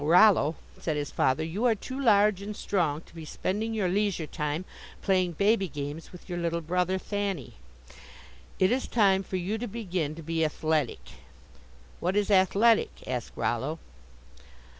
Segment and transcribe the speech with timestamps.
[0.01, 3.87] "Now, Rollo," said his father, "you are too large and strong to be spending your
[3.87, 4.65] leisure time
[5.03, 7.53] playing baby games with your little brother Thanny.
[8.57, 11.01] It is time for you to begin to be athletic."
[11.99, 13.77] "What is athletic?" asked Rollo.